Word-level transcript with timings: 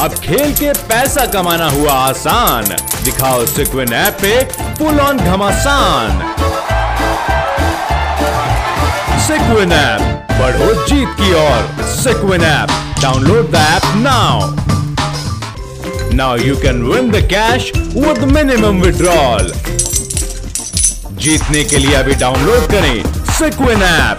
अब 0.00 0.12
खेल 0.14 0.52
के 0.54 0.72
पैसा 0.88 1.24
कमाना 1.26 1.68
हुआ 1.70 1.92
आसान। 1.92 2.64
दिखाओ 3.04 3.44
सिक्विन 3.46 3.92
ऐप 3.92 4.18
पे 4.20 4.32
फुल 4.74 5.00
ऑन 5.00 5.18
घमासान। 5.18 6.20
सिक्विन 9.26 9.72
ऐप, 9.72 10.00
बढ़ो 10.32 10.68
जीत 10.86 11.08
की 11.20 11.32
ओर। 11.40 11.82
Sequin 11.94 12.42
app 12.42 12.68
download 13.02 13.50
the 13.52 13.54
app 13.54 13.82
now 13.96 14.36
now 16.16 16.36
you 16.38 16.56
can 16.56 16.82
win 16.82 17.10
the 17.10 17.22
cash 17.30 17.70
with 17.76 18.22
minimum 18.32 18.80
withdrawal 18.82 19.52
जीतने 21.24 21.64
के 21.64 21.78
लिए 21.78 21.94
अभी 21.94 22.14
डाउनलोड 22.14 22.70
करें 22.70 23.02
sequin 23.38 23.82
app. 23.82 24.18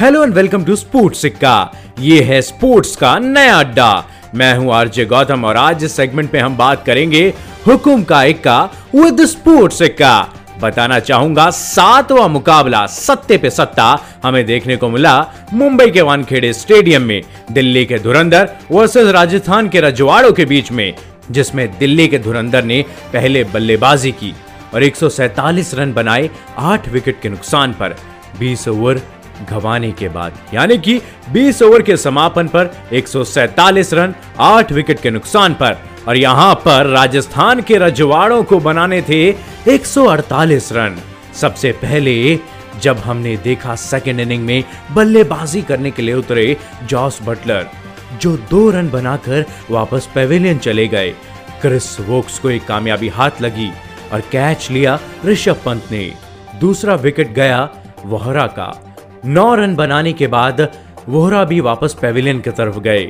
Hello 0.00 0.22
and 0.24 0.34
welcome 0.34 0.64
to 0.64 0.76
sports 0.76 1.22
सिक्का 1.22 1.56
ये 1.96 2.20
है 2.22 2.40
स्पोर्ट्स 2.42 2.94
का 2.96 3.18
नया 3.18 3.58
अड्डा। 3.58 4.04
मैं 4.34 4.54
हूँ 4.56 4.72
आरजे 4.74 5.04
गौतम 5.04 5.44
और 5.44 5.56
आज 5.56 5.84
इस 5.84 5.92
सेगमेंट 5.96 6.32
में 6.34 6.40
हम 6.40 6.56
बात 6.56 6.84
करेंगे 6.86 7.22
हुकुम 7.66 8.02
का 8.04 8.22
इक्का 8.24 8.62
विद 8.94 9.24
स्पोर्ट्स 9.24 9.78
सिक्का 9.78 10.28
बताना 10.60 10.98
चाहूँगा, 11.00 11.48
सातवां 11.50 12.28
मुकाबला 12.28 12.84
सत्ते 12.86 13.38
पे 13.38 13.50
सत्ता 13.50 13.86
हमें 14.24 14.44
देखने 14.46 14.76
को 14.76 14.88
मिला 14.88 15.14
मुंबई 15.52 15.90
के 15.90 16.00
वानखेड़े 16.00 16.52
स्टेडियम 16.52 17.02
में। 17.02 17.22
दिल्ली 17.52 17.84
के 17.86 17.98
धुरंधर 17.98 18.50
वर्सेस 18.70 19.08
राजस्थान 19.08 19.68
के 19.68 19.80
रजवाड़ों 19.80 20.32
के 20.32 20.44
बीच 20.44 20.72
में, 20.72 20.94
जिसमें 21.30 21.78
दिल्ली 21.78 22.08
के 22.08 22.18
धुरंधर 22.18 22.64
ने 22.64 22.84
पहले 23.12 23.44
बल्लेबाजी 23.44 24.12
की 24.12 24.34
और 24.74 24.82
147 24.82 25.74
रन 25.74 25.92
बनाए 25.92 26.30
आठ 26.58 26.88
विकेट 26.88 27.20
के 27.22 27.28
नुकसान 27.28 27.72
पर। 27.72 27.96
20 28.38 28.68
ओवर 28.68 29.00
गंवाने 29.50 29.92
के 29.92 30.08
बाद। 30.08 30.32
यानी 30.54 30.78
कि 30.78 31.02
20 31.32 31.62
ओवर 31.62 31.82
के 31.82 31.96
समापन 31.96 32.48
पर 32.48 32.74
147 32.92 33.94
रन 33.94 34.14
8 34.40 34.72
विकेट 34.72 35.00
के 35.00 35.10
नुकसान 35.10 35.54
पर। 35.54 35.76
और 36.08 36.16
यहाँ 36.16 36.54
पर 36.54 36.86
राजस्थान 36.86 37.60
के 37.60 37.78
रजवाड़ों 37.78 38.44
को 38.44 38.58
बनाने 38.58 39.02
थे 39.02 39.34
148 39.68 40.72
रन। 40.72 40.98
सबसे 41.34 41.72
पहले, 41.72 42.38
जब 42.82 42.98
हमने 42.98 43.36
देखा 43.36 43.74
सेकेंड 43.74 44.20
इनिंग 44.20 44.44
में 44.44 44.64
बल्लेबाजी 44.92 45.62
करने 45.62 45.90
के 45.90 46.02
लिए 46.02 46.14
उतरे 46.14 46.56
जॉस 46.84 47.18
बटलर, 47.22 47.66
जो 48.20 48.36
दो 48.36 48.70
रन 48.70 48.90
बनाकर 48.90 49.44
वापस 49.70 50.08
पेविलियन 50.14 50.58
चले 50.58 50.88
गए। 50.88 51.10
क्रिस 51.60 52.00
वोक्स 52.00 52.38
को 52.38 52.50
एक 52.50 52.66
कामयाबी 52.66 53.08
हाथ 53.08 53.30
लगी 53.40 53.72
और 54.12 54.20
कैच 54.20 54.70
लिया 54.70 55.00
ऋषभ 55.26 55.56
पंत 55.66 55.82
ने। 55.90 56.12
दूसरा 56.60 56.94
विकेट 56.94 57.32
गया 57.32 57.70
वोहरा 58.04 58.46
का। 58.46 58.93
नौ 59.26 59.54
रन 59.54 59.74
बनाने 59.74 60.12
के 60.12 60.26
बाद 60.26 60.60
वोहरा 61.08 61.44
भी 61.44 61.60
वापस 61.60 61.96
पेविलियन 62.00 62.40
की 62.40 62.50
तरफ़ 62.50 62.78
गए 62.78 63.04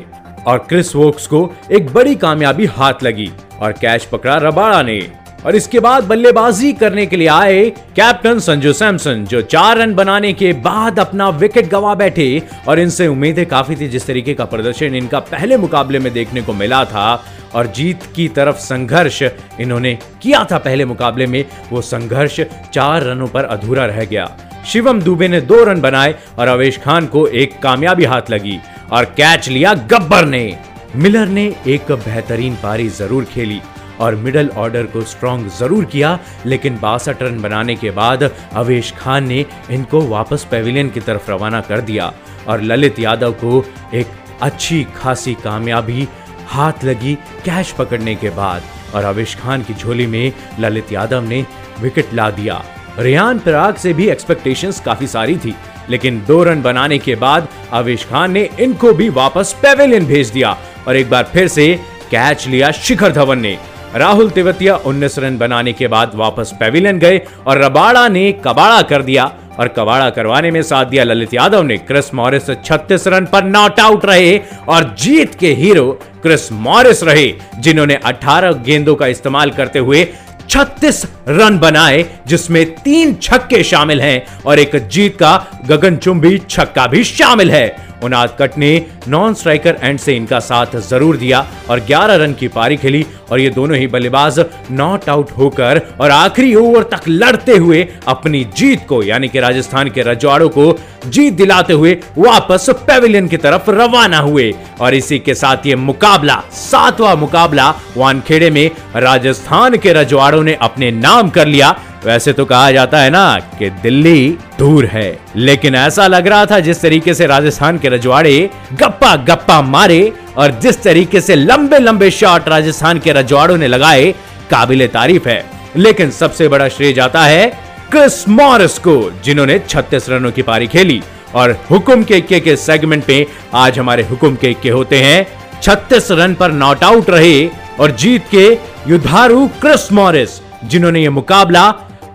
और 0.46 0.58
क्रिस 0.58 0.94
वोक्स 0.96 1.26
को 1.26 1.50
एक 1.72 1.92
बड़ी 1.92 2.14
कामयाबी 2.14 2.64
हाथ 2.66 3.02
लगी 3.02 3.30
और 3.60 3.72
कैच 3.72 4.04
पकड़ा 4.04 4.36
रबाड़ा 4.36 4.82
ने। 4.82 5.00
और 5.46 5.56
इसके 5.56 5.80
बाद 5.80 6.04
बल्लेबाजी 6.04 6.72
करने 6.72 7.06
के 7.06 7.16
लिए 7.16 7.28
आए 7.28 7.68
कैप्टन 7.96 8.38
संजू 8.38 8.72
सैमसन, 8.72 9.24
जो 9.24 9.40
चार 9.42 9.76
रन 9.78 9.94
बनाने 9.94 10.32
के 10.32 10.52
बाद 10.52 10.98
अपना 10.98 11.28
विकेट 11.28 11.68
गवा 11.68 11.94
बैठे 11.94 12.42
और 12.68 12.78
इनसे 12.78 13.06
उम्मीदें 13.06 13.44
काफ़ी 13.46 13.76
थी 13.76 13.88
जिस 13.88 14.06
तरीके 14.06 14.34
का 14.34 14.44
प्रदर्शन 14.44 14.94
इनका 14.94 15.18
पहले 15.18 15.56
मुकाबले 15.56 15.98
में 15.98 16.12
देखने 16.12 16.42
को 16.42 16.52
मिला 16.52 16.84
था 16.84 17.22
और 17.54 17.66
जीत 17.66 18.02
की 18.16 18.28
तरफ़ 18.28 18.56
संघर्ष 18.56 19.22
इन्होंने 19.60 19.98
किया 20.22 20.44
था 20.44 20.58
पहले 20.58 20.84
मुकाबले 20.84 21.26
में। 21.26 21.44
वो 21.70 21.80
संघर्ष 21.82 22.40
चार 22.72 23.02
रनों 23.02 23.28
पर 23.28 23.44
अधूरा 23.44 23.86
रह 23.86 24.04
गया। 24.04 24.30
शिवम 24.64 25.00
दुबे 25.02 25.28
ने 25.28 25.40
दो 25.42 25.62
रन 25.64 25.80
बनाए 25.80 26.14
और 26.38 26.48
अवेश 26.48 26.78
खान 26.78 27.06
को 27.06 27.26
एक 27.28 27.58
कामयाबी 27.62 28.04
हाथ 28.04 28.30
लगी 28.30 28.58
और 28.92 29.04
कैच 29.16 29.48
लिया 29.48 29.74
गब्बर 29.90 30.24
ने। 30.26 30.58
मिलर 30.96 31.28
ने 31.28 31.44
एक 31.66 31.92
बेहतरीन 31.92 32.54
पारी 32.54 32.88
ज़रूर 32.90 33.24
खेली 33.24 33.60
और 34.00 34.14
मिडल 34.16 34.48
ऑर्डर 34.56 34.86
को 34.86 35.00
स्ट्रांग 35.02 35.46
ज़रूर 35.58 35.84
किया, 35.84 36.18
लेकिन 36.46 36.78
बासठ 36.78 37.22
रन 37.22 37.40
बनाने 37.42 37.74
के 37.76 37.90
बाद 37.90 38.22
अवेश 38.22 38.92
खान 38.98 39.26
ने 39.28 39.44
इनको 39.70 40.00
वापस 40.08 40.46
पेविलियन 40.50 40.90
की 40.90 41.00
तरफ़ 41.00 41.30
रवाना 41.30 41.60
कर 41.60 41.80
दिया 41.80 42.12
और 42.48 42.62
ललित 42.62 42.98
यादव 42.98 43.32
को 43.44 43.64
एक 43.94 44.06
अच्छी 44.42 44.82
खासी 44.96 45.34
कामयाबी 45.34 46.08
हाथ 46.48 46.84
लगी 46.84 47.14
कैच 47.44 47.70
पकड़ने 47.70 48.14
के 48.14 48.30
बाद 48.32 48.62
और 48.94 49.04
अवेश 49.04 49.34
खान 49.34 49.62
की 49.62 49.74
झोली 49.74 50.06
में 50.06 50.32
ललित 50.60 50.92
यादव 50.92 51.28
ने 51.28 51.44
विकेट 51.80 52.14
ला 52.14 52.30
दिया। 52.30 52.62
रियान 52.98 53.38
पराग 53.38 53.74
से 53.74 53.92
भी 53.92 54.08
एक्सपेक्टेशंस 54.08 54.80
काफ़ी 54.80 55.06
सारी 55.06 55.36
थी, 55.36 55.54
लेकिन 55.90 56.22
दो 56.28 56.42
रन 56.44 56.62
बनाने 56.62 56.98
के 56.98 57.14
बाद 57.14 57.48
आवेश 57.72 58.04
खान 58.04 58.32
ने 58.32 58.48
इनको 58.60 58.92
भी 58.92 59.08
वापस 59.10 59.54
पेविलियन 59.62 60.06
भेज 60.06 60.30
दिया 60.30 60.56
और 60.88 60.96
एक 60.96 61.10
बार 61.10 61.28
फिर 61.32 61.48
से 61.48 61.74
कैच 62.10 62.46
लिया 62.48 62.70
शिखर 62.72 63.12
धवन 63.12 63.38
ने। 63.38 63.58
राहुल 63.94 64.30
तेवतिया 64.30 64.76
19 64.86 65.18
रन 65.18 65.38
बनाने 65.38 65.72
के 65.72 65.88
बाद 65.88 66.12
वापस 66.14 66.52
पेविलियन 66.60 66.98
गए 66.98 67.20
और 67.46 67.62
रबाड़ा 67.64 68.08
ने 68.08 68.30
कबाड़ा 68.44 68.80
कर 68.82 69.02
दिया 69.02 69.24
और 69.58 69.68
कबाड़ा 69.68 70.08
करवाने 70.10 70.50
में 70.50 70.62
साथ 70.62 70.84
दिया 70.84 71.04
ललित 71.04 71.34
यादव 71.34 71.62
ने। 71.62 71.76
क्रिस 71.78 72.12
मॉरिस 72.14 72.50
36 72.50 73.06
रन 73.08 73.26
पर 73.26 73.44
नॉट 73.44 73.80
आउट 73.80 74.04
रहे 74.04 74.38
और 74.68 74.94
जीत 74.98 75.34
के 75.34 75.52
हीरो 75.54 75.90
क्रिस 76.22 76.50
मॉरिस 76.52 77.02
रहे, 77.02 77.32
जिन्होंने 77.58 77.98
18 78.04 78.52
गेंदों 78.64 78.94
का 78.94 79.06
इस्तेमाल 79.06 79.50
करते 79.50 79.78
हुए 79.78 80.04
36 80.48 81.04
रन 81.28 81.58
बनाए, 81.58 82.04
जिसमें 82.26 82.64
तीन 82.74 83.14
छक्के 83.22 83.62
शामिल 83.64 84.00
हैं 84.00 84.42
और 84.46 84.58
एक 84.58 84.76
जीत 84.88 85.16
का 85.16 85.36
गगनचुंबी 85.66 86.38
छक्का 86.50 86.86
भी 86.86 87.04
शामिल 87.06 87.50
है। 87.50 87.66
उनाद 88.04 88.36
कट 88.40 88.56
ने 88.58 88.70
नॉन 89.08 89.34
स्ट्राइकर 89.34 89.76
एंड 89.82 89.98
से 89.98 90.14
इनका 90.16 90.38
साथ 90.40 90.76
ज़रूर 90.88 91.16
दिया 91.16 91.44
और 91.70 91.80
11 91.80 92.16
रन 92.16 92.32
की 92.32 92.48
पारी 92.48 92.76
खेली 92.76 93.04
और 93.30 93.40
ये 93.40 93.50
दोनों 93.50 93.76
ही 93.76 93.86
बल्लेबाज 93.86 94.40
नॉट 94.70 95.08
आउट 95.08 95.30
होकर 95.30 95.80
और 96.00 96.10
आखिरी 96.10 96.54
ओवर 96.54 96.82
तक 96.92 97.08
लड़ते 97.08 97.56
हुए 97.56 97.86
अपनी 98.08 98.44
जीत 98.56 98.86
को, 98.88 99.02
यानी 99.02 99.28
कि 99.28 99.40
राजस्थान 99.40 99.90
के 99.90 100.02
रजवाड़ों 100.02 100.48
को 100.48 100.76
जीत 101.06 101.34
दिलाते 101.34 101.72
हुए 101.72 101.96
वापस 102.18 102.66
पेविलियन 102.86 103.28
की 103.28 103.36
तरफ़ 103.36 103.70
रवाना 103.70 104.18
हुए। 104.18 104.52
और 104.80 104.94
इसी 104.94 105.18
के 105.18 105.34
साथ 105.34 105.66
ये 105.66 105.76
मुकाबला, 105.76 106.42
सातवां 106.52 107.16
मुकाबला 107.16 107.74
वानखेड़े 107.96 108.50
में 108.50 108.70
राजस्थान 108.96 109.76
के 109.76 109.92
रजवाड़ों 109.92 110.33
ने 110.42 110.58
अपने 110.62 110.90
नाम 110.90 111.30
कर 111.30 111.46
लिया। 111.46 111.80
वैसे 112.04 112.32
तो 112.32 112.44
कहा 112.44 112.72
जाता 112.72 112.98
है 112.98 113.10
ना 113.10 113.38
कि 113.58 113.70
दिल्ली 113.70 114.38
दूर 114.58 114.86
है। 114.86 115.18
लेकिन 115.36 115.74
ऐसा 115.74 116.06
लग 116.06 116.26
रहा 116.26 116.46
था 116.46 116.60
जिस 116.60 116.80
तरीके 116.80 117.14
से 117.14 117.26
राजस्थान 117.26 117.78
के 117.78 117.88
रजवाड़े 117.88 118.50
गप्पा 118.72 119.16
गप्पा 119.16 119.62
मारे 119.62 120.12
और 120.36 120.50
जिस 120.50 120.82
तरीके 120.82 121.20
से 121.20 121.34
लंबे 121.34 121.78
लंबे 121.78 122.10
शॉट 122.10 122.48
राजस्थान 122.48 122.98
के 122.98 123.12
रजवाड़ों 123.12 123.56
ने 123.56 123.68
लगाए, 123.68 124.14
काबिल 124.50 124.86
तारीफ़ 124.86 125.28
है। 125.28 125.50
लेकिन 125.76 126.10
सबसे 126.10 126.48
बड़ा 126.48 126.68
श्रेय 126.68 126.92
जाता 126.92 127.24
है 127.24 127.58
क्रिस 127.90 128.28
मॉरिस 128.28 128.78
को, 128.78 129.12
जिन्होंने 129.24 129.58
36 129.58 130.10
रनों 130.10 130.32
की 130.32 130.42
पारी 130.42 130.66
खेली। 130.66 131.02
और 131.34 131.64
हुकुम 131.70 132.04
के 132.04 132.14
इक्के 132.14 132.40
के 132.40 132.56
सेगमेंट 132.56 133.04
में 133.08 133.26
आज 133.54 133.78
हमारे 133.78 134.02
हुकुम 134.02 134.36
के 134.36 134.50
इक्के 134.50 134.70
होते 134.70 134.98
हैं। 134.98 135.26
36 135.62 136.08
रन 136.10 136.34
पर 136.34 136.52
नॉट 136.52 136.84
आउट 136.84 137.10
रहे 137.10 137.50
और 137.80 137.90
जीत 137.90 138.24
के 138.30 138.46
युद्धारू 138.88 139.46
क्रिस 139.60 139.92
मॉरिस, 139.92 140.30
जिन्होंने 140.64 141.02
ये 141.02 141.08
मुकाबला 141.08 141.64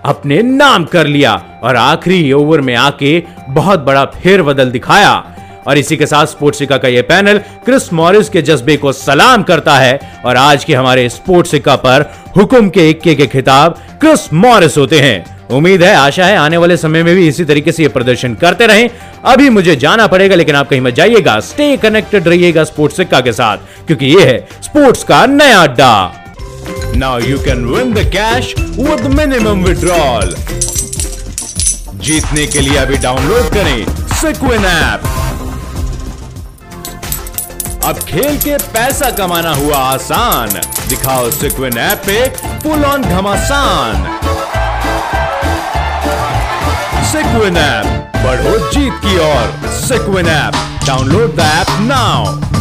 अपने 0.05 0.41
नाम 0.41 0.85
कर 0.85 1.07
लिया 1.07 1.33
और 1.63 1.75
आखिरी 1.75 2.31
ओवर 2.31 2.61
में 2.61 2.75
आके 2.75 3.23
बहुत 3.49 3.79
बड़ा 3.79 4.05
फेरबदल 4.05 4.71
दिखाया। 4.71 5.23
और 5.67 5.77
इसी 5.77 5.97
के 5.97 6.05
साथ 6.05 6.25
स्पोर्ट्स 6.25 6.59
सिक्का 6.59 6.77
का 6.77 6.87
यह 6.87 7.01
पैनल 7.01 7.37
क्रिस 7.65 7.91
मॉरिस 7.93 8.29
के 8.29 8.41
जज्बे 8.41 8.77
को 8.77 8.91
सलाम 8.91 9.43
करता 9.43 9.75
है 9.77 9.99
और 10.25 10.37
आज 10.37 10.63
के 10.63 10.73
हमारे 10.73 11.09
स्पोर्ट्स 11.09 11.55
पर 11.67 12.05
हुकुम 12.37 12.69
के 12.69 12.89
इक्के 12.89 13.15
के 13.15 13.27
खिताब 13.27 13.77
क्रिस 14.01 14.33
मॉरिस 14.33 14.77
होते 14.77 14.99
हैं। 14.99 15.38
उम्मीद 15.51 15.83
है, 15.83 15.93
आशा 15.95 16.25
है, 16.25 16.35
आने 16.37 16.57
वाले 16.57 16.77
समय 16.77 17.03
में 17.03 17.15
भी 17.15 17.27
इसी 17.27 17.45
तरीके 17.45 17.71
से 17.71 17.83
ये 17.83 17.89
प्रदर्शन 17.89 18.33
करते 18.35 18.65
रहें। 18.67 18.89
अभी 19.25 19.49
मुझे 19.49 19.75
जाना 19.75 20.05
पड़ेगा, 20.07 20.35
लेकिन 20.35 20.55
आप 20.55 20.69
कहीं 20.69 20.81
मत 20.81 20.93
जाइएगा। 20.93 21.39
स्टे 21.39 21.75
कनेक्टेड 21.77 22.27
रहिएगा 22.27 22.63
स्पोर्ट्स 22.63 22.97
सिक्का 22.97 23.21
के 23.21 23.33
साथ, 23.33 23.57
क्योंकि 23.87 24.05
ये 24.05 24.25
है 24.25 24.37
स्पोर्ट्स 24.63 25.03
का 25.03 25.25
नया 25.25 25.61
अड्डा। 25.61 26.15
Now 26.95 27.29
you 27.29 27.39
can 27.39 27.65
win 27.65 27.93
the 27.93 28.03
cash 28.11 28.47
with 28.79 29.03
minimum 29.17 29.65
withdrawal. 29.67 30.35
जीतने 31.99 32.45
के 32.47 32.59
लिए 32.59 32.77
अभी 32.77 32.97
डाउनलोड 32.97 33.49
करें 33.53 33.85
सिक्विन 34.15 34.65
ऐप 34.65 35.01
अब 37.85 37.99
खेल 38.07 38.37
के 38.37 38.57
पैसा 38.73 39.09
कमाना 39.17 39.53
हुआ 39.53 39.77
आसान। 39.77 40.49
दिखाओ 40.89 41.29
सिक्विन 41.31 41.77
ऐप 41.77 42.01
पे 42.05 42.25
फुल 42.63 42.85
ऑन 42.85 43.03
घमासान। 43.03 44.07
सिक्विन 47.29 47.57
ऐप 47.57 48.13
बढ़ो 48.23 48.51
जीत 48.73 48.93
की 49.01 49.17
ओर। 49.23 49.67
Sequin 49.79 50.27
app 50.27 50.53
download 50.85 51.35
the 51.35 51.39
app 51.39 51.67
now 51.81 52.58